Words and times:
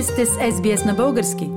Вие 0.00 0.06
сте 0.06 0.26
с 0.26 0.30
SBS 0.30 0.86
на 0.86 0.94
български. 0.94 1.50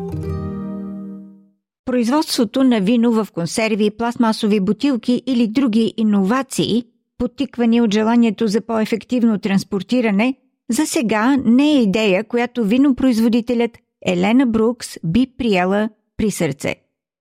Производството 1.86 2.64
на 2.64 2.80
вино 2.80 3.12
в 3.12 3.28
консерви, 3.34 3.92
пластмасови 3.92 4.60
бутилки 4.60 5.24
или 5.28 5.48
други 5.48 5.94
иновации, 5.98 6.84
потиквани 7.18 7.82
от 7.82 7.94
желанието 7.94 8.48
за 8.48 8.62
по-ефективно 8.62 9.40
транспортиране, 9.40 10.36
за 10.70 10.86
сега 10.86 11.38
не 11.46 11.72
е 11.72 11.82
идея, 11.82 12.24
която 12.24 12.64
винопроизводителят 12.64 13.72
Елена 14.06 14.46
Брукс 14.46 14.88
би 15.04 15.28
приела 15.38 15.90
при 16.18 16.32
сърце. 16.32 16.76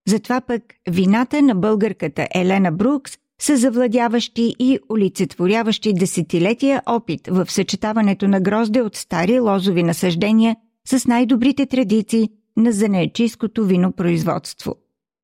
Затова 0.09 0.41
пък 0.41 0.63
вината 0.91 1.43
на 1.43 1.55
българката 1.55 2.29
Елена 2.35 2.73
Брукс 2.73 3.13
са 3.41 3.57
завладяващи 3.57 4.55
и 4.59 4.79
олицетворяващи 4.91 5.93
десетилетия 5.93 6.83
опит 6.87 7.21
в 7.27 7.51
съчетаването 7.51 8.29
на 8.29 8.41
грозде 8.41 8.83
от 8.83 8.97
стари 8.97 9.41
лозови 9.41 9.83
насъждения 9.83 10.57
с 10.87 11.07
най-добрите 11.07 11.67
традиции 11.67 12.29
на 12.57 12.73
занечийското 12.73 13.67
винопроизводство. 13.67 14.77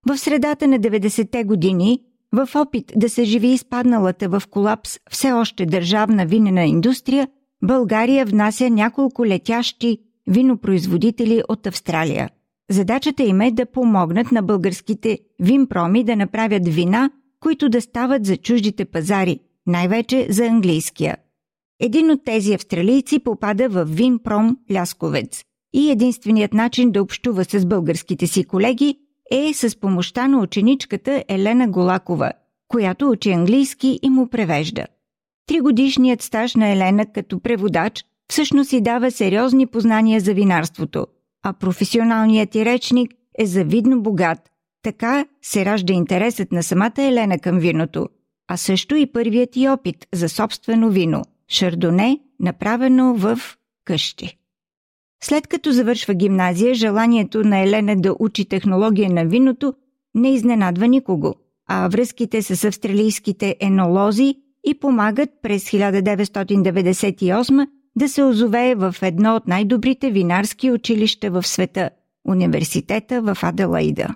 В 0.09 0.19
средата 0.19 0.69
на 0.69 0.79
90-те 0.79 1.45
години, 1.45 2.01
в 2.33 2.49
опит 2.55 2.93
да 2.97 3.09
се 3.09 3.25
живи 3.25 3.49
изпадналата 3.49 4.29
в 4.29 4.43
колапс 4.51 4.99
все 5.11 5.33
още 5.33 5.67
държавна 5.67 6.27
винена 6.27 6.65
индустрия, 6.65 7.29
България 7.63 8.27
внася 8.27 8.71
няколко 8.71 9.27
летящи 9.27 9.99
винопроизводители 10.27 11.43
от 11.49 11.67
Австралия. 11.67 12.31
Задачата 12.71 13.23
им 13.23 13.41
е 13.41 13.51
да 13.51 13.67
помогнат 13.67 14.33
на 14.33 14.43
българските 14.43 15.19
винпроми 15.41 16.05
да 16.05 16.17
направят 16.17 16.69
вина, 16.69 17.11
които 17.41 17.69
да 17.69 17.81
стават 17.81 18.25
за 18.25 18.37
чуждите 18.37 18.85
пазари, 18.85 19.41
най-вече 19.67 20.27
за 20.31 20.47
английския. 20.47 21.17
Един 21.81 22.11
от 22.11 22.25
тези 22.25 22.55
австралийци 22.55 23.19
попада 23.19 23.69
в 23.69 23.85
Винпром 23.85 24.57
Лясковец 24.73 25.45
и 25.73 25.91
единственият 25.91 26.53
начин 26.53 26.93
да 26.93 27.03
общува 27.03 27.45
с 27.45 27.67
българските 27.67 28.27
си 28.27 28.45
колеги 28.45 28.99
е 29.31 29.55
с 29.55 29.81
помощта 29.81 30.29
на 30.29 30.41
ученичката 30.41 31.25
Елена 31.29 31.69
Голакова, 31.69 32.33
която 32.69 33.11
учи 33.11 33.31
английски 33.31 34.01
и 34.03 34.11
му 34.11 34.29
превежда. 34.29 34.87
Тригодишният 35.47 36.23
стаж 36.23 36.55
на 36.55 36.69
Елена 36.69 37.07
като 37.13 37.41
преводач 37.41 38.05
всъщност 38.31 38.71
си 38.71 38.81
дава 38.81 39.11
сериозни 39.11 39.67
познания 39.67 40.21
за 40.21 40.35
винарството, 40.35 41.07
а 41.45 41.53
професионалният 41.53 42.51
ти 42.51 42.65
речник 42.65 43.13
е 43.39 43.47
завидно 43.47 44.03
богат. 44.03 44.39
Така 44.83 45.27
се 45.43 45.65
ражда 45.65 45.93
интересът 45.93 46.53
на 46.53 46.63
самата 46.63 46.93
Елена 46.99 47.39
към 47.39 47.59
виното, 47.59 48.09
а 48.49 48.57
също 48.57 48.97
и 48.97 49.13
първият 49.13 49.51
ти 49.51 49.69
опит 49.69 50.07
за 50.15 50.29
собствено 50.29 50.91
вино– 50.91 51.23
шардоне, 51.49 52.21
направено 52.41 53.15
в 53.15 53.39
къщи. 53.85 54.38
След 55.23 55.47
като 55.47 55.73
завършва 55.73 56.15
гимназия, 56.15 56.75
желанието 56.75 57.45
на 57.45 57.59
Елена 57.59 57.97
да 57.97 58.15
учи 58.19 58.45
технология 58.45 59.11
на 59.11 59.25
виното 59.25 59.75
не 60.15 60.35
изненадва 60.35 60.89
никого, 60.89 61.35
а 61.69 61.89
връзките 61.89 62.43
с 62.43 62.65
австралийските 62.65 63.57
енолози 63.61 64.35
и 64.67 64.81
помагат 64.81 65.31
през 65.43 65.65
1998 65.65 67.67
да 67.97 68.09
се 68.09 68.23
озовее 68.23 68.75
в 68.75 68.95
едно 69.03 69.37
от 69.37 69.49
най-добрите 69.49 70.11
винарски 70.11 70.71
училища 70.71 71.31
в 71.31 71.47
света– 71.47 71.91
университета 72.29 73.23
в 73.23 73.39
Аделаида. 73.43 74.09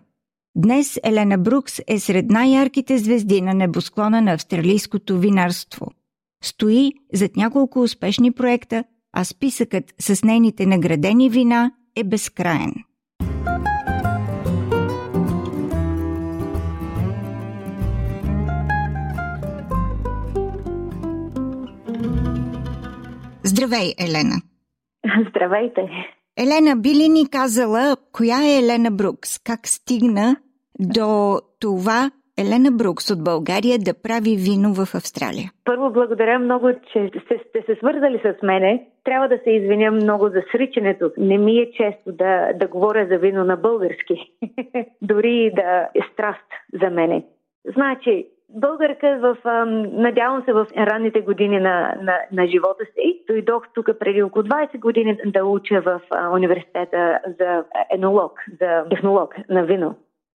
Днес 0.56 1.00
Елена 1.04 1.38
Брукс 1.38 1.80
е 1.86 1.98
сред 1.98 2.30
най-ярките 2.30 2.98
звезди 2.98 3.40
на 3.40 3.54
небосклона 3.54 4.20
на 4.20 4.32
австралийското 4.32 5.18
винарство. 5.18 5.86
Стои 6.44 6.92
зад 7.12 7.36
няколко 7.36 7.82
успешни 7.82 8.32
проекта, 8.32 8.84
а 9.12 9.24
списъкът 9.24 9.94
с 9.98 10.24
нейните 10.24 10.66
наградени 10.66 11.30
вина 11.30 11.72
е 11.96 12.04
безкраен. 12.04 12.74
Здравей, 23.44 23.94
Елена! 23.98 24.36
Здравейте! 25.30 25.88
Елена, 26.36 26.76
би 26.76 26.94
ли 26.94 27.08
ни 27.08 27.28
казала 27.28 27.96
коя 28.12 28.42
е 28.42 28.58
Елена 28.58 28.90
Брукс? 28.90 29.38
Как 29.38 29.68
стигна 29.68 30.36
до 30.80 31.40
това 31.60 32.10
Елена 32.38 32.70
Брукс 32.72 33.10
от 33.10 33.24
България 33.24 33.78
да 33.78 34.02
прави 34.02 34.36
вино 34.36 34.74
в 34.74 34.94
Австралия? 34.94 35.50
Първо 35.64 35.90
благодаря 35.90 36.38
много, 36.38 36.70
че 36.92 37.10
сте, 37.24 37.40
сте 37.48 37.62
се 37.66 37.74
свързали 37.74 38.18
с 38.24 38.42
мене. 38.42 38.86
Трябва 39.04 39.28
да 39.28 39.38
се 39.44 39.50
извиня 39.50 39.90
много 39.90 40.28
за 40.28 40.42
сричането. 40.52 41.10
Не 41.18 41.38
ми 41.38 41.58
е 41.58 41.72
често 41.72 42.12
да, 42.12 42.52
да 42.52 42.66
говоря 42.68 43.06
за 43.06 43.18
вино 43.18 43.44
на 43.44 43.56
български. 43.56 44.32
Дори 45.02 45.52
да 45.54 45.88
е 45.94 46.00
страст 46.12 46.48
за 46.82 46.90
мене. 46.90 47.24
Значи, 47.76 48.26
българка 48.48 49.18
в, 49.20 49.36
надявам 49.92 50.42
се, 50.44 50.52
в 50.52 50.66
ранните 50.76 51.20
години 51.20 51.60
на, 51.60 51.94
на, 52.02 52.18
на 52.32 52.46
живота 52.46 52.84
си. 52.84 53.24
Дойдох 53.28 53.62
тук 53.74 53.86
преди 54.00 54.22
около 54.22 54.42
20 54.42 54.78
години 54.78 55.18
да 55.26 55.44
уча 55.44 55.80
в 55.80 56.00
университета 56.32 57.20
за 57.40 57.64
енолог, 57.94 58.32
за 58.60 58.84
технолог 58.90 59.34
на 59.48 59.64
вино. 59.64 59.94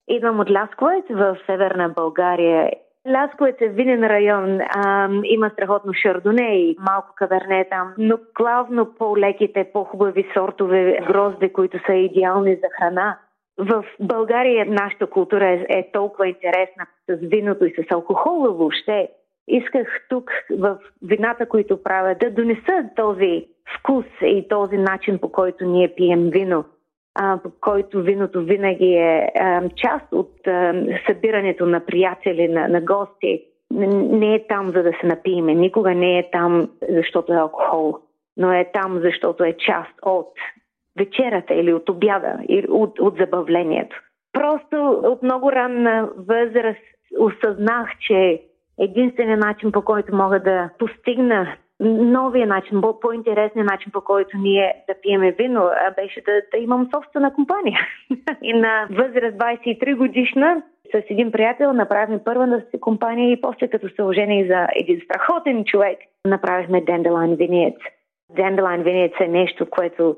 Идвам 0.09 0.39
от 0.39 0.51
Лясковец 0.51 1.05
в 1.09 1.37
северна 1.45 1.89
България. 1.89 2.71
Лясковец 3.07 3.55
е 3.61 3.69
винен 3.69 4.03
район, 4.03 4.59
а, 4.61 5.09
има 5.23 5.49
страхотно 5.49 5.93
шардоне 5.93 6.59
и 6.59 6.77
малко 6.79 7.13
каверне 7.15 7.67
там, 7.69 7.93
но 7.97 8.17
главно 8.35 8.93
по-леките, 8.97 9.69
по-хубави 9.73 10.27
сортове 10.33 10.99
грозде, 11.07 11.53
които 11.53 11.79
са 11.85 11.93
идеални 11.93 12.55
за 12.55 12.67
храна. 12.77 13.17
В 13.57 13.85
България 13.99 14.65
нашата 14.65 15.07
култура 15.07 15.49
е, 15.49 15.65
е 15.69 15.91
толкова 15.91 16.27
интересна 16.27 16.85
с 17.09 17.17
виното 17.21 17.65
и 17.65 17.73
с 17.73 17.91
алкохола 17.91 18.51
въобще. 18.51 19.09
Исках 19.47 19.87
тук 20.09 20.31
в 20.57 20.77
вината, 21.01 21.45
които 21.45 21.83
правя, 21.83 22.15
да 22.19 22.31
донеса 22.31 22.89
този 22.95 23.47
вкус 23.79 24.05
и 24.21 24.47
този 24.47 24.77
начин, 24.77 25.19
по 25.19 25.31
който 25.31 25.65
ние 25.65 25.95
пием 25.95 26.29
вино 26.29 26.65
а, 27.19 27.39
който 27.61 28.01
виното 28.01 28.43
винаги 28.43 28.93
е 28.93 29.29
част 29.75 30.05
от 30.11 30.31
събирането 31.07 31.65
на 31.65 31.79
приятели, 31.79 32.47
на, 32.47 32.67
на 32.67 32.81
гости. 32.81 33.43
Не 33.71 34.35
е 34.35 34.47
там 34.47 34.65
за 34.65 34.83
да 34.83 34.91
се 35.01 35.07
напиеме, 35.07 35.55
никога 35.55 35.95
не 35.95 36.19
е 36.19 36.29
там 36.31 36.69
защото 36.89 37.33
е 37.33 37.37
алкохол, 37.37 37.97
но 38.37 38.51
е 38.51 38.69
там 38.73 38.99
защото 39.03 39.43
е 39.43 39.53
част 39.53 39.93
от 40.05 40.33
вечерата 40.97 41.53
или 41.53 41.73
от 41.73 41.89
обяда, 41.89 42.39
или 42.49 42.67
от, 42.69 42.99
от 42.99 43.17
забавлението. 43.17 44.01
Просто 44.33 45.01
от 45.03 45.23
много 45.23 45.51
ранна 45.51 46.09
възраст 46.17 46.81
осъзнах, 47.19 47.89
че 47.99 48.41
единственият 48.79 49.39
начин 49.39 49.71
по 49.71 49.81
който 49.81 50.15
мога 50.15 50.39
да 50.39 50.69
постигна 50.79 51.55
новия 51.79 52.47
начин, 52.47 52.81
по-интересния 53.01 53.65
начин, 53.65 53.91
по 53.91 54.01
който 54.01 54.37
ние 54.37 54.73
да 54.87 54.95
пиеме 55.01 55.31
вино, 55.31 55.69
беше 55.95 56.21
да, 56.21 56.31
да 56.51 56.57
имам 56.57 56.89
собствена 56.95 57.33
компания. 57.33 57.79
и 58.41 58.53
на 58.53 58.87
възраст 58.91 59.37
23 59.37 59.95
годишна 59.95 60.63
с 60.91 61.03
един 61.09 61.31
приятел 61.31 61.73
направихме 61.73 62.23
първа 62.23 62.47
си 62.71 62.79
компания 62.79 63.31
и 63.31 63.41
после 63.41 63.67
като 63.67 63.89
се 63.89 64.03
за 64.47 64.67
един 64.75 65.01
страхотен 65.05 65.65
човек, 65.65 65.99
направихме 66.25 66.85
Dandelion 66.85 67.37
Vineyards. 67.37 67.81
Dandelion 68.33 68.83
Vineyards 68.83 69.25
е 69.25 69.27
нещо, 69.27 69.65
което 69.69 70.15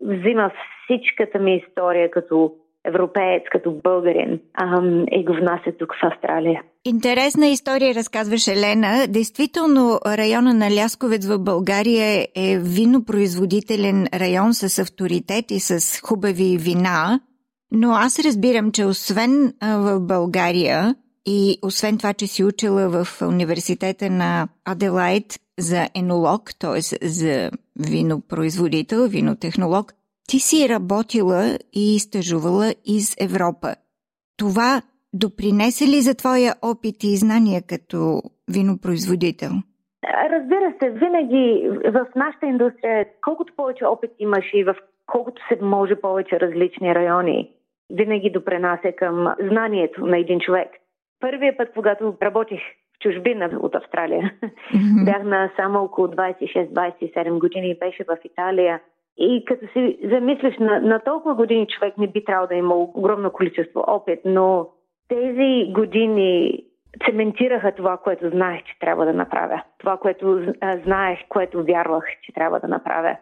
взима 0.00 0.50
всичката 0.84 1.38
ми 1.38 1.56
история 1.56 2.10
като 2.10 2.52
европеец, 2.86 3.42
като 3.52 3.70
българин 3.84 4.40
ам, 4.54 5.04
и 5.10 5.24
го 5.24 5.32
внася 5.32 5.72
тук 5.78 5.94
в 6.02 6.06
Австралия. 6.06 6.62
Интересна 6.84 7.46
история 7.46 7.94
разказваше 7.94 8.52
Елена. 8.52 9.06
Действително 9.08 10.00
района 10.06 10.54
на 10.54 10.70
Лясковец 10.70 11.26
в 11.26 11.38
България 11.38 12.26
е 12.36 12.58
винопроизводителен 12.58 14.06
район 14.14 14.54
с 14.54 14.78
авторитет 14.78 15.50
и 15.50 15.60
с 15.60 16.00
хубави 16.00 16.58
вина, 16.60 17.20
но 17.72 17.92
аз 17.92 18.18
разбирам, 18.18 18.72
че 18.72 18.84
освен 18.84 19.54
в 19.62 20.00
България 20.00 20.94
и 21.26 21.58
освен 21.62 21.98
това, 21.98 22.12
че 22.12 22.26
си 22.26 22.44
учила 22.44 22.88
в 22.88 23.22
университета 23.22 24.10
на 24.10 24.48
Аделайт 24.64 25.40
за 25.58 25.88
енолог, 25.94 26.50
т.е. 26.58 27.08
за 27.08 27.50
винопроизводител, 27.90 29.08
винотехнолог, 29.08 29.92
ти 30.28 30.38
си 30.38 30.68
работила 30.68 31.58
и 31.72 31.98
стъжувала 31.98 32.66
из 32.84 33.16
Европа. 33.20 33.68
Това 34.38 34.82
допринесе 35.14 35.84
ли 35.84 36.00
за 36.00 36.14
твоя 36.16 36.52
опит 36.62 37.04
и 37.04 37.16
знания 37.16 37.62
като 37.68 38.22
винопроизводител? 38.54 39.50
Разбира 40.30 40.74
се, 40.78 40.90
винаги 40.90 41.68
в 41.90 42.06
нашата 42.16 42.46
индустрия, 42.46 43.06
колкото 43.24 43.52
повече 43.56 43.84
опит 43.84 44.10
имаш 44.18 44.44
и 44.54 44.64
в 44.64 44.74
колкото 45.06 45.42
се 45.48 45.58
може 45.62 45.94
повече 45.96 46.40
различни 46.40 46.94
райони, 46.94 47.50
винаги 47.90 48.30
допренася 48.30 48.92
към 48.96 49.34
знанието 49.50 50.06
на 50.06 50.18
един 50.18 50.40
човек. 50.40 50.68
Първият 51.20 51.56
път, 51.56 51.68
когато 51.74 52.16
работих 52.22 52.60
в 52.94 52.98
чужбина 52.98 53.50
от 53.60 53.74
Австралия, 53.74 54.34
mm-hmm. 54.42 55.04
бях 55.04 55.22
на 55.22 55.50
само 55.56 55.84
около 55.84 56.06
26-27 56.06 57.38
години 57.38 57.70
и 57.70 57.78
беше 57.78 58.04
в 58.04 58.16
Италия 58.24 58.80
И 59.18 59.44
като 59.44 59.66
си 59.72 59.98
замислиш 60.04 60.58
на, 60.58 60.80
на 60.80 60.98
толкова 60.98 61.34
години 61.34 61.66
човек 61.66 61.98
не 61.98 62.06
би 62.06 62.24
трябвало 62.24 62.48
да 62.48 62.54
има 62.54 62.74
огромно 62.74 63.30
количество 63.30 63.84
опит, 63.86 64.20
но 64.24 64.68
тези 65.08 65.72
години 65.72 66.64
цементираха 67.06 67.72
това, 67.72 67.96
което 67.96 68.30
знаех, 68.30 68.64
че 68.64 68.78
трябва 68.78 69.06
да 69.06 69.12
направя. 69.12 69.62
Това, 69.78 69.96
което 69.96 70.52
знаех, 70.84 71.18
което 71.28 71.64
вярвах, 71.64 72.04
че 72.22 72.32
трябва 72.32 72.60
да 72.60 72.68
направя. 72.68 73.16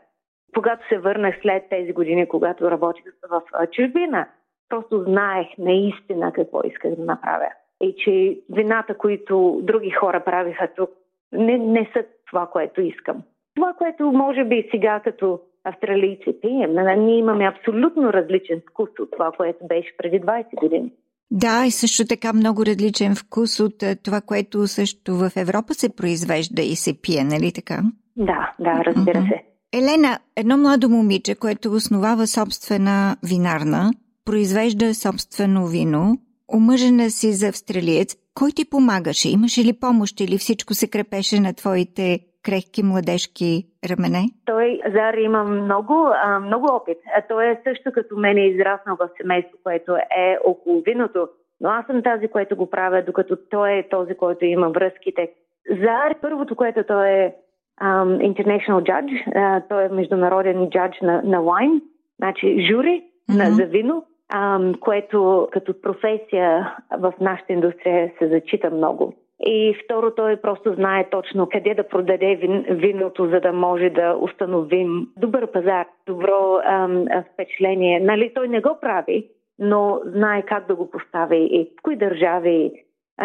Когато 0.54 0.88
се 0.88 0.98
върнах 0.98 1.34
след 1.42 1.68
тези 1.68 1.92
години, 1.92 2.28
когато 2.28 2.70
работих 2.70 3.04
в 3.30 3.42
чужбина, 3.72 4.26
просто 4.68 5.02
знаех 5.02 5.46
наистина 5.58 6.32
какво 6.32 6.60
исках 6.64 6.94
да 6.94 7.04
направя. 7.04 7.48
И 7.80 7.94
че 7.98 8.38
вината, 8.50 8.94
които 8.94 9.60
други 9.62 9.90
хора 9.90 10.24
правиха 10.24 10.68
тук, 10.76 10.90
не, 11.32 11.58
не 11.58 11.90
са 11.92 12.04
това, 12.26 12.46
което 12.46 12.80
искам. 12.80 13.22
Това, 13.54 13.72
което 13.72 14.12
може 14.12 14.44
би 14.44 14.68
сега 14.70 15.00
като 15.04 15.40
австралийци 15.64 16.40
пием, 16.42 17.04
ние 17.04 17.18
имаме 17.18 17.44
абсолютно 17.44 18.12
различен 18.12 18.62
вкус 18.70 18.88
от 19.00 19.10
това, 19.10 19.32
което 19.36 19.66
беше 19.66 19.96
преди 19.98 20.20
20 20.20 20.44
години. 20.60 20.92
Да, 21.30 21.64
и 21.66 21.70
също 21.70 22.04
така 22.08 22.32
много 22.32 22.66
различен 22.66 23.14
вкус 23.14 23.60
от 23.60 23.82
е, 23.82 23.96
това, 23.96 24.20
което 24.20 24.66
също 24.66 25.14
в 25.14 25.30
Европа 25.36 25.74
се 25.74 25.96
произвежда 25.96 26.62
и 26.62 26.76
се 26.76 27.00
пие, 27.02 27.24
нали 27.24 27.52
така? 27.52 27.82
Да, 28.16 28.54
да, 28.60 28.84
разбира 28.84 29.22
се. 29.22 29.42
Елена, 29.72 30.18
едно 30.36 30.56
младо 30.56 30.88
момиче, 30.88 31.34
което 31.34 31.72
основава 31.72 32.26
собствена 32.26 33.16
винарна, 33.28 33.90
произвежда 34.24 34.94
собствено 34.94 35.66
вино, 35.66 36.18
омъжена 36.54 37.10
си 37.10 37.32
за 37.32 37.48
австралиец. 37.48 38.16
Кой 38.34 38.50
ти 38.52 38.70
помагаше? 38.70 39.28
Имаше 39.28 39.64
ли 39.64 39.72
помощ 39.80 40.20
или 40.20 40.38
всичко 40.38 40.74
се 40.74 40.88
крепеше 40.88 41.40
на 41.40 41.54
твоите 41.54 42.20
крехки 42.42 42.82
младежки 42.82 43.66
рамене? 43.90 44.22
Той, 44.44 44.80
Зар, 44.92 45.14
има 45.14 45.44
много, 45.44 46.08
а, 46.22 46.40
много 46.40 46.66
опит. 46.66 46.98
А 47.16 47.22
той 47.28 47.46
е 47.46 47.60
също 47.64 47.92
като 47.92 48.16
мен 48.16 48.36
е 48.36 48.46
израснал 48.46 48.96
в 48.96 49.08
семейство, 49.20 49.58
което 49.64 49.96
е 49.96 50.38
около 50.44 50.80
виното. 50.80 51.28
Но 51.60 51.68
аз 51.68 51.86
съм 51.86 52.02
тази, 52.02 52.28
което 52.28 52.56
го 52.56 52.70
правя, 52.70 53.02
докато 53.02 53.36
той 53.50 53.72
е 53.72 53.88
този, 53.88 54.14
който 54.14 54.44
има 54.44 54.68
връзките. 54.68 55.30
Зар, 55.70 56.14
първото, 56.20 56.56
което 56.56 56.84
той 56.84 57.08
е 57.08 57.34
um, 57.82 58.32
international 58.32 58.82
judge, 58.82 59.34
uh, 59.36 59.62
той 59.68 59.84
е 59.84 59.88
международен 59.88 60.70
джадж 60.70 61.00
на, 61.00 61.22
на 61.24 61.38
wine, 61.38 61.80
значи 62.18 62.66
жури 62.66 63.04
mm-hmm. 63.30 63.36
на, 63.36 63.50
за 63.50 63.64
вино, 63.64 64.04
um, 64.34 64.78
което 64.78 65.48
като 65.52 65.80
професия 65.80 66.76
в 66.98 67.14
нашата 67.20 67.52
индустрия 67.52 68.12
се 68.18 68.28
зачита 68.28 68.70
много. 68.70 69.14
И 69.46 69.76
второ, 69.84 70.10
той 70.14 70.36
просто 70.36 70.74
знае 70.74 71.10
точно 71.10 71.48
къде 71.48 71.74
да 71.74 71.88
продаде 71.88 72.36
вин, 72.36 72.64
виното, 72.70 73.28
за 73.28 73.40
да 73.40 73.52
може 73.52 73.90
да 73.90 74.16
установим 74.20 75.08
добър 75.16 75.52
пазар, 75.52 75.86
добро 76.06 76.60
ам, 76.64 77.04
впечатление. 77.32 78.00
Нали, 78.00 78.32
той 78.34 78.48
не 78.48 78.60
го 78.60 78.78
прави, 78.80 79.28
но 79.58 80.00
знае 80.04 80.42
как 80.42 80.66
да 80.66 80.74
го 80.74 80.90
постави 80.90 81.36
и 81.36 81.64
в 81.64 81.82
кои 81.82 81.96
държави. 81.96 82.72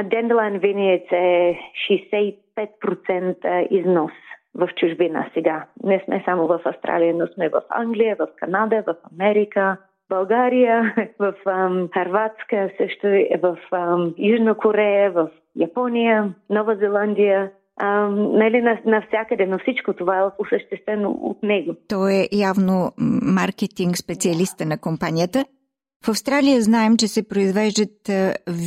Денделайн 0.04 0.60
Винец 0.60 1.12
е 1.12 1.60
65% 2.58 3.68
износ 3.72 4.12
в 4.56 4.70
чужбина 4.76 5.30
сега. 5.34 5.66
Не 5.84 6.02
сме 6.06 6.22
само 6.26 6.48
в 6.48 6.60
Австралия, 6.66 7.14
но 7.14 7.28
сме 7.28 7.50
в 7.50 7.62
Англия, 7.70 8.16
в 8.16 8.28
Канада, 8.36 8.84
в 8.88 8.96
Америка, 9.14 9.78
България, 10.10 10.96
в 11.20 11.34
ам, 11.46 11.90
Харватска, 11.94 12.70
също 12.78 13.08
в 13.42 13.58
Южна 14.18 14.56
Корея, 14.56 15.12
в 15.12 15.30
Япония, 15.56 16.34
Нова 16.50 16.76
Зеландия, 16.76 17.52
а, 17.78 18.10
нали, 18.10 18.62
навсякъде, 18.86 19.46
но 19.46 19.60
всичко 19.60 19.94
това 19.94 20.20
е 20.20 20.24
осъществено 20.40 21.10
от 21.22 21.44
него. 21.44 21.76
Той 21.88 22.14
е 22.14 22.28
явно 22.38 22.92
маркетинг 23.22 23.98
специалиста 23.98 24.66
на 24.66 24.78
компанията. 24.78 25.46
В 26.06 26.10
Австралия 26.10 26.62
знаем, 26.62 26.98
че 26.98 27.08
се 27.08 27.28
произвеждат 27.28 28.10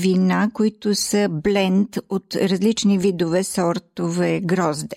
вина, 0.03 0.49
които 0.55 0.95
са 0.95 1.29
бленд 1.31 1.89
от 2.11 2.35
различни 2.35 2.99
видове 2.99 3.43
сортове 3.43 4.41
грозде. 4.41 4.97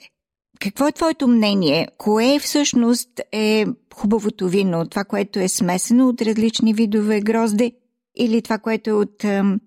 Какво 0.60 0.88
е 0.88 0.92
твоето 0.92 1.28
мнение? 1.28 1.88
Кое 1.98 2.40
всъщност 2.40 3.22
е 3.32 3.66
хубавото 3.94 4.48
вино? 4.48 4.86
Това, 4.90 5.04
което 5.04 5.40
е 5.40 5.48
смесено 5.48 6.08
от 6.08 6.22
различни 6.22 6.74
видове 6.74 7.22
грозде 7.22 7.72
или 8.18 8.42
това, 8.42 8.58
което 8.58 8.90
е 8.90 8.94
от 8.94 9.24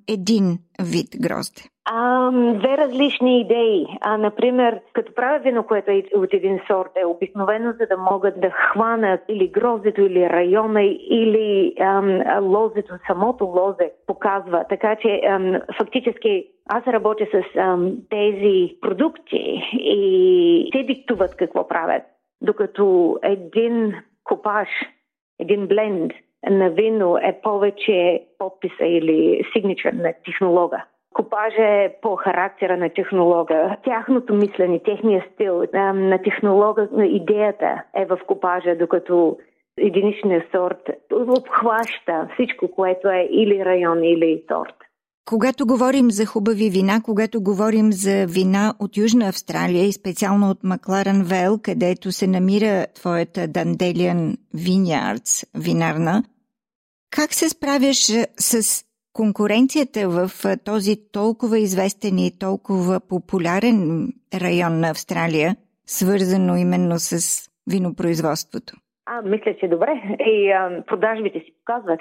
един 0.09 0.59
вид 0.83 1.09
грозде? 1.21 1.62
А, 1.91 2.31
две 2.31 2.79
различни 2.79 3.41
идеи. 3.41 3.87
А, 4.00 4.17
например, 4.17 4.81
като 4.93 5.15
правя 5.15 5.39
вино, 5.39 5.67
което 5.67 5.91
е 5.91 6.03
от 6.15 6.35
един 6.35 6.61
сорт, 6.67 6.91
е 6.97 7.05
обикновено 7.05 7.73
за 7.73 7.87
да 7.87 7.97
могат 7.97 8.41
да 8.41 8.50
хванат 8.50 9.21
или 9.29 9.49
грозето, 9.49 10.00
или 10.00 10.31
района, 10.31 10.83
или 11.11 11.75
ам, 11.81 12.23
лозето, 12.43 12.95
самото 13.06 13.45
лозе 13.45 13.93
показва. 14.06 14.65
Така 14.69 14.97
че 14.97 15.21
ам, 15.27 15.61
фактически 15.79 16.47
аз 16.69 16.87
работя 16.87 17.27
с 17.33 17.56
ам, 17.59 17.97
тези 18.11 18.77
продукти 18.81 19.62
и 19.73 20.69
те 20.73 20.83
диктуват 20.83 21.37
какво 21.37 21.69
правят. 21.69 22.03
Докато 22.41 23.19
един 23.23 23.94
копаш, 24.25 24.69
един 25.39 25.67
бленд 25.67 26.12
на 26.50 26.70
вино 26.70 27.19
е 27.23 27.40
повече 27.43 28.23
подписа 28.38 28.85
или 28.85 29.43
сигничър 29.52 29.93
на 29.93 30.12
технолога. 30.25 30.85
Копажа 31.14 31.62
е 31.62 31.94
по 32.02 32.17
характера 32.17 32.76
на 32.76 32.88
технолога. 32.88 33.76
Тяхното 33.85 34.35
мислене, 34.35 34.79
техния 34.79 35.26
стил 35.35 35.62
на 35.75 36.23
технолога, 36.23 36.88
идеята 37.05 37.82
е 37.96 38.05
в 38.05 38.19
копажа, 38.26 38.76
докато 38.76 39.38
единичният 39.79 40.50
сорт 40.52 40.90
обхваща 41.12 42.29
всичко, 42.35 42.69
което 42.69 43.08
е 43.08 43.29
или 43.31 43.64
район, 43.64 44.05
или 44.05 44.44
сорт. 44.49 44.88
Когато 45.29 45.67
говорим 45.67 46.11
за 46.11 46.27
хубави 46.27 46.71
вина, 46.71 47.01
когато 47.05 47.41
говорим 47.41 47.93
за 47.93 48.27
вина 48.27 48.75
от 48.79 48.97
Южна 48.97 49.29
Австралия 49.29 49.85
и 49.85 49.93
специално 49.93 50.51
от 50.51 50.65
Макларен 50.65 51.25
Вел, 51.25 51.59
където 51.59 52.13
се 52.13 52.27
намира 52.27 52.87
твоята 52.95 53.49
Данделиан 53.49 54.37
Vineyards 54.57 55.45
винарна, 55.55 56.25
как 57.11 57.35
се 57.35 57.49
справяш 57.49 58.13
с 58.41 58.85
конкуренцията 59.13 60.09
в 60.09 60.31
този 60.65 60.97
толкова 61.13 61.59
известен 61.59 62.19
и 62.19 62.39
толкова 62.39 63.01
популярен 63.01 64.13
район 64.35 64.81
на 64.81 64.91
Австралия, 64.91 65.57
свързано 65.87 66.57
именно 66.57 66.99
с 66.99 67.43
винопроизводството? 67.67 68.77
А, 69.10 69.22
мисля, 69.22 69.55
че 69.60 69.69
добре. 69.69 70.03
И 70.27 70.50
а, 70.50 70.82
продажбите 70.86 71.41
си 71.41 71.53
показват. 71.58 72.00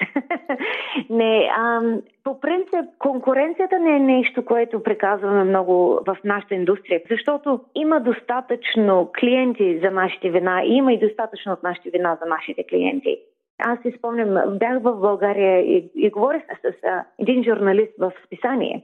не, 1.09 1.49
а, 1.57 1.81
по 2.23 2.39
принцип, 2.39 2.85
конкуренцията 2.99 3.79
не 3.79 3.95
е 3.95 3.99
нещо, 3.99 4.45
което 4.45 4.83
приказваме 4.83 5.43
много 5.43 5.99
в 6.07 6.17
нашата 6.23 6.55
индустрия, 6.55 7.01
защото 7.09 7.59
има 7.75 7.99
достатъчно 7.99 9.11
клиенти 9.19 9.79
за 9.83 9.91
нашите 9.91 10.29
вина 10.29 10.63
и 10.63 10.73
има 10.73 10.93
и 10.93 10.99
достатъчно 10.99 11.53
от 11.53 11.63
нашите 11.63 11.89
вина 11.89 12.17
за 12.21 12.29
нашите 12.29 12.63
клиенти. 12.63 13.17
Аз 13.59 13.79
си 13.81 13.93
спомням, 13.97 14.57
бях 14.57 14.81
в 14.81 14.99
България 14.99 15.59
и, 15.59 15.89
и 15.95 16.09
говорих 16.09 16.43
с 16.43 16.85
а, 16.85 17.03
един 17.19 17.43
журналист 17.43 17.93
в 17.99 18.11
списание. 18.25 18.83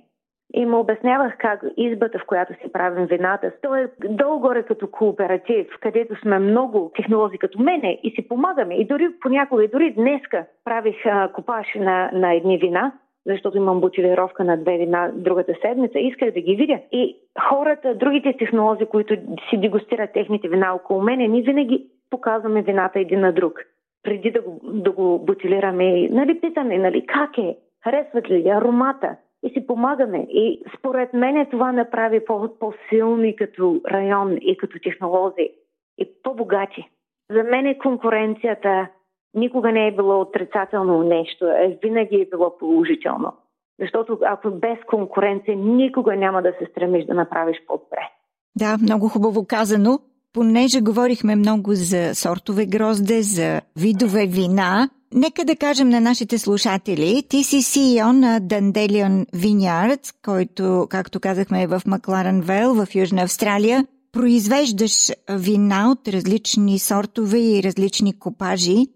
И 0.54 0.66
му 0.66 0.80
обяснявах 0.80 1.38
как 1.38 1.64
избата, 1.78 2.20
в 2.20 2.26
която 2.26 2.54
си 2.54 2.72
правим 2.72 3.06
вината, 3.06 3.52
то 3.62 3.76
е 3.76 3.92
долу-горе 4.10 4.64
като 4.64 4.88
кооператив, 4.88 5.68
където 5.82 6.16
сме 6.22 6.40
много 6.40 6.92
технологии 6.96 7.40
като 7.40 7.62
мене 7.62 8.00
и 8.04 8.12
си 8.12 8.28
помагаме. 8.28 8.76
И 8.76 8.86
дори 8.86 9.10
понякога, 9.22 9.64
и 9.64 9.68
дори 9.68 9.92
днеска 9.92 10.46
правих 10.66 11.06
а, 11.06 11.30
копаш 11.34 11.68
на, 11.76 12.10
на 12.14 12.34
едни 12.34 12.58
вина, 12.58 12.92
защото 13.26 13.58
имам 13.58 13.82
бутилировка 13.82 14.44
на 14.44 14.58
две 14.58 14.78
вина 14.78 15.12
другата 15.16 15.54
седмица, 15.62 16.00
исках 16.00 16.32
да 16.32 16.42
ги 16.42 16.56
видя. 16.56 16.80
И 16.92 17.18
хората, 17.50 17.96
другите 17.96 18.38
технологии, 18.38 18.86
които 18.86 19.16
си 19.50 19.58
дегустират 19.58 20.14
техните 20.14 20.48
вина 20.48 20.74
около 20.74 21.02
мене, 21.02 21.28
ние 21.28 21.42
винаги 21.42 21.88
показваме 22.10 22.62
вината 22.62 23.00
един 23.00 23.20
на 23.20 23.32
друг. 23.32 23.60
Преди 24.04 24.32
да 24.32 24.42
го, 24.42 24.60
да 24.64 24.92
го 24.92 25.20
бутилираме, 25.20 26.08
нали, 26.12 26.40
питаме, 26.42 26.78
нали, 26.78 27.06
как 27.06 27.38
е, 27.38 27.58
харесват 27.84 28.30
ли 28.30 28.50
аромата 28.50 29.16
и 29.44 29.50
си 29.50 29.68
помагаме. 29.68 30.28
И 30.30 30.64
според 30.78 31.14
мен 31.14 31.48
това 31.52 31.72
направи 31.72 32.26
по- 32.26 32.58
по-силни 32.60 33.36
като 33.36 33.82
район 33.92 34.38
и 34.42 34.58
като 34.58 34.80
технологии 34.84 35.50
и 35.98 36.10
по-богати. 36.24 36.90
За 37.32 37.44
мен 37.44 37.76
конкуренцията 37.80 38.88
никога 39.34 39.72
не 39.72 39.88
е 39.88 39.96
било 39.96 40.22
отрицателно 40.22 41.04
нещо, 41.04 41.46
е 41.46 41.80
винаги 41.84 42.16
е 42.16 42.30
било 42.32 42.58
положително. 42.58 43.34
Защото 43.80 44.20
ако 44.26 44.52
без 44.52 44.78
конкуренция 44.88 45.58
никога 45.58 46.16
няма 46.16 46.42
да 46.42 46.54
се 46.60 46.66
стремиш 46.72 47.06
да 47.06 47.14
направиш 47.14 47.58
по-добре. 47.68 48.10
Да, 48.56 48.78
много 48.82 49.08
хубаво 49.08 49.46
казано 49.48 50.00
понеже 50.34 50.82
говорихме 50.82 51.36
много 51.36 51.76
за 51.76 52.12
сортове 52.16 52.66
грозде, 52.66 53.24
за 53.24 53.62
видове 53.76 54.26
вина, 54.26 54.90
нека 55.14 55.46
да 55.46 55.56
кажем 55.56 55.90
на 55.90 56.02
нашите 56.02 56.38
слушатели, 56.38 57.24
ти 57.30 57.44
си 57.44 57.58
CEO 57.58 58.12
на 58.12 58.42
Dandelion 58.42 59.26
Vineyards, 59.36 60.14
който, 60.22 60.88
както 60.90 61.20
казахме, 61.20 61.64
е 61.64 61.68
в 61.68 61.82
Макларен 61.88 62.42
Вел, 62.42 62.74
в 62.74 62.88
Южна 62.96 63.22
Австралия. 63.22 63.88
произвеждаш 64.12 65.12
вина 65.30 65.92
от 65.92 66.08
различни 66.08 66.80
сортове 66.80 67.40
и 67.40 67.64
различни 67.64 68.20
копажи. 68.20 68.88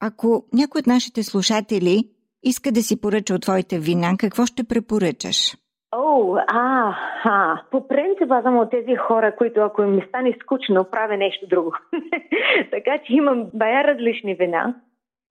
Ако 0.00 0.44
някой 0.52 0.78
от 0.78 0.86
нашите 0.86 1.22
слушатели 1.22 2.08
иска 2.42 2.72
да 2.72 2.82
си 2.82 2.96
поръча 2.96 3.34
от 3.34 3.42
твоите 3.42 3.78
вина, 3.78 4.14
какво 4.18 4.46
ще 4.46 4.64
препоръчаш? 4.64 5.56
О, 5.98 6.36
а, 6.46 6.94
а, 7.24 7.60
по 7.70 7.88
принцип 7.88 8.30
аз 8.30 8.42
съм 8.42 8.58
от 8.58 8.70
тези 8.70 8.96
хора, 8.96 9.36
които 9.36 9.60
ако 9.60 9.82
им 9.82 10.02
стане 10.08 10.36
скучно, 10.42 10.84
правя 10.84 11.16
нещо 11.16 11.46
друго. 11.48 11.72
така 12.70 12.98
че 12.98 13.12
имам 13.12 13.46
бая 13.54 13.84
различни 13.84 14.34
вина. 14.34 14.74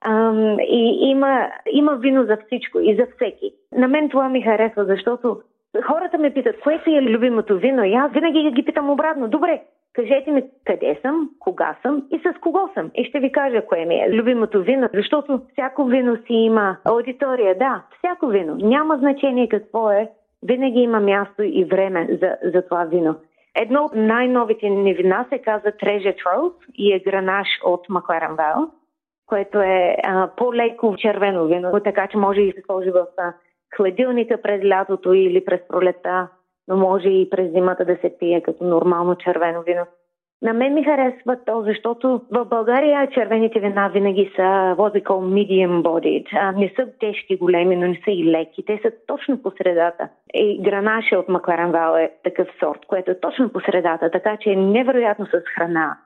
Ам, 0.06 0.58
и 0.60 1.10
има, 1.10 1.50
има 1.72 1.96
вино 1.96 2.24
за 2.26 2.38
всичко 2.46 2.80
и 2.80 2.96
за 2.96 3.08
всеки. 3.16 3.52
На 3.72 3.88
мен 3.88 4.10
това 4.10 4.30
ми 4.30 4.42
харесва, 4.42 4.86
защото 4.86 5.42
хората 5.84 6.18
ме 6.18 6.34
питат, 6.34 6.60
кое 6.60 6.82
си 6.84 6.96
е 6.96 7.02
любимото 7.02 7.58
вино? 7.58 7.84
И 7.84 7.94
аз 7.94 8.12
винаги 8.12 8.52
ги 8.52 8.66
питам 8.66 8.90
обратно. 8.90 9.28
Добре, 9.28 9.62
кажете 9.94 10.32
ми 10.32 10.44
къде 10.66 11.00
съм, 11.02 11.30
кога 11.40 11.76
съм 11.82 12.04
и 12.12 12.20
с 12.20 12.40
кого 12.42 12.70
съм. 12.74 12.92
И 12.96 13.06
ще 13.06 13.20
ви 13.20 13.32
кажа 13.32 13.66
кое 13.66 13.86
ми 13.86 13.96
е 13.96 14.12
любимото 14.12 14.64
вино, 14.64 14.90
защото 14.94 15.42
всяко 15.52 15.86
вино 15.86 16.16
си 16.16 16.34
има 16.34 16.78
аудитория. 16.86 17.58
Да, 17.58 17.84
всяко 17.98 18.28
вино. 18.28 18.56
Няма 18.56 18.98
значение 18.98 19.50
какво 19.50 19.92
е. 19.92 20.10
Винаги 20.44 20.80
има 20.80 21.00
място 21.00 21.44
и 21.44 21.66
време 21.66 22.08
за, 22.22 22.38
за 22.54 22.62
това 22.62 22.84
вино. 22.84 23.16
Едно 23.56 23.84
от 23.86 23.92
най-новите 23.96 24.70
ни 24.70 24.94
вина 24.94 25.26
се 25.30 25.40
казва 25.40 25.72
Treasure 25.72 26.16
Trove 26.16 26.54
и 26.76 26.94
е 26.94 27.00
гранаш 27.00 27.48
от 27.64 27.90
Макларен 27.90 28.36
Вайл 28.36 28.70
което 29.26 29.62
е 29.62 29.96
а, 30.04 30.30
по-леко 30.38 30.96
червено 30.98 31.46
вино, 31.46 31.80
така 31.84 32.08
че 32.08 32.18
може 32.18 32.42
и 32.42 32.52
се 32.52 32.62
сложи 32.66 32.92
в 32.92 33.06
хладилника 33.76 34.42
през 34.42 34.66
лятото 34.66 35.14
или 35.14 35.46
през 35.46 35.60
пролета, 35.68 36.28
но 36.68 36.78
може 36.78 37.10
и 37.10 37.30
през 37.30 37.52
зимата 37.52 37.86
да 37.86 37.98
се 38.02 38.18
пие 38.20 38.42
като 38.42 38.64
нормално 38.64 39.16
червено 39.16 39.62
вино. 39.62 39.86
На 40.42 40.54
мен 40.54 40.74
ми 40.74 40.84
харесва 40.84 41.38
то, 41.46 41.62
защото 41.62 42.22
в 42.32 42.46
България 42.46 43.08
червените 43.08 43.60
вина 43.60 43.88
винаги 43.88 44.32
са 44.36 44.42
what 44.78 44.94
we 44.94 45.04
call 45.04 45.24
medium 45.34 45.82
bodied. 45.82 46.56
Не 46.56 46.74
са 46.76 46.88
тежки, 47.00 47.38
големи, 47.38 47.76
но 47.76 47.88
не 47.88 48.02
са 48.06 48.12
и 48.12 48.32
леки. 48.32 48.66
Те 48.66 48.80
са 48.82 48.92
точно 49.08 49.42
по 49.42 49.52
средата. 49.52 50.10
И 50.34 50.62
гранаша 50.64 51.20
от 51.20 51.30
Макларен 51.30 51.72
Вал 51.72 51.96
е 51.96 52.12
такъв 52.24 52.48
сорт, 52.60 52.80
което 52.88 53.12
е 53.12 53.20
точно 53.20 53.50
по 53.50 53.60
средата, 53.60 54.12
така 54.12 54.38
че 54.38 54.50
е 54.50 54.56
невероятно 54.56 55.26
с 55.26 55.42
храна. 55.56 55.98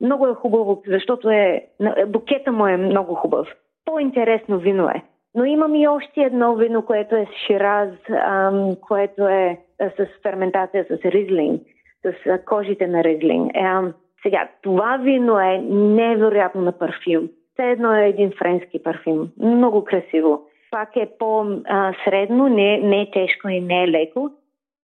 Много 0.00 0.26
е 0.26 0.34
хубаво, 0.34 0.82
защото 0.86 1.30
е, 1.30 1.66
букета 2.06 2.52
му 2.52 2.66
е 2.66 2.76
много 2.76 3.14
хубав. 3.14 3.48
По-интересно 3.84 4.58
вино 4.58 4.88
е. 4.88 5.02
Но 5.34 5.44
имам 5.44 5.74
и 5.74 5.88
още 5.88 6.20
едно 6.20 6.54
вино, 6.54 6.82
което 6.82 7.16
е 7.16 7.26
Шираз, 7.46 7.90
ам, 8.10 8.76
което 8.80 9.28
е 9.28 9.58
с 9.80 10.06
ферментация 10.22 10.84
с 10.84 11.04
ризлинг, 11.04 11.62
с 12.04 12.38
кожите 12.46 12.86
на 12.86 13.04
ризлинг. 13.04 13.50
Е, 13.54 13.92
сега, 14.22 14.48
това 14.62 14.96
вино 14.96 15.40
е 15.40 15.58
невероятно 15.70 16.60
на 16.60 16.72
парфюм. 16.72 17.28
Все 17.52 17.70
едно 17.70 17.94
е 17.94 18.08
един 18.08 18.32
френски 18.38 18.82
парфюм. 18.82 19.28
Много 19.40 19.84
красиво. 19.84 20.42
Пак 20.70 20.96
е 20.96 21.08
по-средно, 21.18 22.48
не, 22.48 22.78
не 22.78 23.00
е 23.00 23.10
тежко 23.10 23.48
и 23.48 23.60
не 23.60 23.82
е 23.82 23.88
леко. 23.88 24.30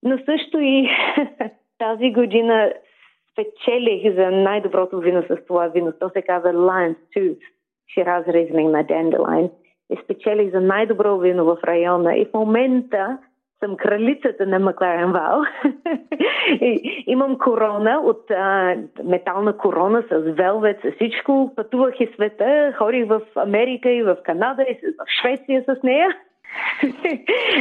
Но 0.04 0.18
също 0.18 0.60
и 0.60 0.90
тази 1.78 2.12
година 2.12 2.74
спечелих 3.32 4.16
за 4.16 4.32
най-доброто 4.32 5.00
вино 5.00 5.24
с 5.24 5.46
това 5.48 5.68
вино. 5.68 5.94
То 6.00 6.10
се 6.10 6.22
казва 6.22 6.54
Lion's 6.54 6.98
Tooth, 7.16 7.40
Shiraz 7.98 8.28
Riesling 8.28 8.72
на 8.72 8.84
Dandelion. 8.84 9.52
И 9.90 9.98
спечелих 10.04 10.52
за 10.52 10.62
най-добро 10.62 11.18
вино 11.18 11.46
в 11.46 11.58
района. 11.64 12.18
И 12.18 12.26
в 12.26 12.34
момента 12.34 13.18
съм 13.64 13.78
кралицата 13.78 14.46
на 14.46 14.60
Макларен 14.60 15.12
Вал. 15.12 15.42
имам 17.08 17.38
корона 17.38 18.02
от 18.04 18.32
а, 18.32 18.76
метална 19.04 19.58
корона 19.58 20.04
с 20.12 20.20
велвет, 20.20 20.80
с 20.82 20.92
всичко. 20.96 21.52
Пътувах 21.56 22.00
и 22.00 22.10
света, 22.16 22.74
ходих 22.78 23.08
в 23.08 23.22
Америка 23.36 23.90
и 23.90 24.04
в 24.04 24.18
Канада 24.24 24.64
и 24.64 24.74
в 24.74 25.06
Швеция 25.22 25.64
с 25.68 25.84
нея. 25.84 26.08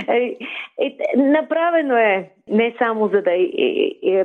Е, 0.08 0.36
е, 0.78 0.96
направено 1.16 1.96
е 1.96 2.30
не 2.48 2.74
само 2.78 3.08
за 3.08 3.22
да 3.22 3.30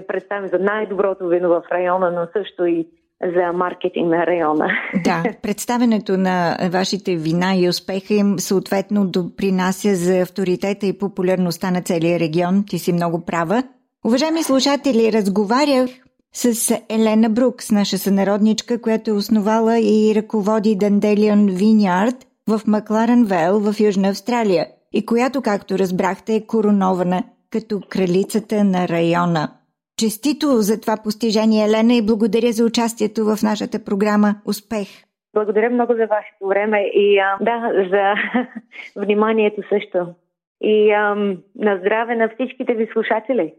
представим 0.07 0.47
за 0.47 0.59
най-доброто 0.59 1.27
вино 1.27 1.49
в 1.49 1.63
района, 1.71 2.11
но 2.11 2.41
също 2.41 2.65
и 2.65 2.87
за 3.23 3.53
маркетинг 3.53 4.09
на 4.09 4.27
района. 4.27 4.67
Да, 5.03 5.23
представенето 5.41 6.17
на 6.17 6.57
вашите 6.71 7.15
вина 7.15 7.55
и 7.55 7.69
успеха 7.69 8.13
им 8.13 8.39
съответно 8.39 9.07
допринася 9.07 9.95
за 9.95 10.21
авторитета 10.21 10.85
и 10.85 10.97
популярността 10.97 11.71
на 11.71 11.81
целия 11.81 12.19
регион. 12.19 12.63
Ти 12.69 12.79
си 12.79 12.93
много 12.93 13.25
права. 13.25 13.63
Уважаеми 14.05 14.43
слушатели, 14.43 15.13
разговарях 15.13 15.89
с 16.33 16.75
Елена 16.89 17.29
Брукс, 17.29 17.71
наша 17.71 17.97
сънародничка, 17.97 18.81
която 18.81 19.11
е 19.11 19.13
основала 19.13 19.79
и 19.79 20.13
ръководи 20.15 20.75
Данделион 20.75 21.47
Винярд 21.47 22.15
в 22.47 22.61
Макларен 22.67 23.25
Вел 23.25 23.59
в 23.59 23.79
Южна 23.79 24.09
Австралия 24.09 24.67
и 24.93 25.05
която, 25.05 25.41
както 25.41 25.79
разбрахте, 25.79 26.35
е 26.35 26.45
коронована 26.45 27.23
като 27.49 27.81
кралицата 27.89 28.63
на 28.63 28.87
района. 28.87 29.49
Честито 29.99 30.47
за 30.47 30.81
това 30.81 30.97
постижение, 31.03 31.65
Елена, 31.65 31.93
и 31.93 32.05
благодаря 32.05 32.51
за 32.51 32.65
участието 32.65 33.25
в 33.25 33.37
нашата 33.43 33.83
програма. 33.83 34.35
Успех! 34.45 34.87
Благодаря 35.33 35.69
много 35.69 35.93
за 35.93 36.07
вашето 36.07 36.47
време 36.47 36.81
и 36.93 37.19
а, 37.19 37.37
да, 37.41 37.71
за 37.91 38.13
вниманието 39.01 39.61
също. 39.69 40.07
И 40.61 40.91
а, 40.91 41.15
на 41.55 41.77
здраве 41.77 42.15
на 42.15 42.29
всичките 42.29 42.73
ви 42.73 42.87
слушатели. 42.93 43.53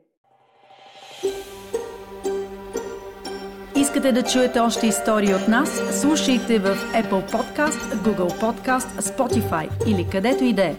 Искате 3.77 4.13
да 4.13 4.23
чуете 4.23 4.61
още 4.61 4.87
истории 4.87 5.35
от 5.35 5.49
нас? 5.49 6.01
Слушайте 6.01 6.59
в 6.59 6.75
Apple 7.03 7.33
Podcast, 7.35 7.81
Google 8.07 8.33
Podcast, 8.43 8.89
Spotify 9.01 9.91
или 9.91 10.11
където 10.13 10.45
и 10.45 10.53
да 10.53 10.63
е. 10.63 10.75